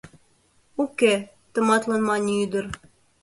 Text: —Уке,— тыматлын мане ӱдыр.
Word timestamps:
—Уке,— 0.83 1.13
тыматлын 1.53 2.01
мане 2.09 2.31
ӱдыр. 2.43 2.65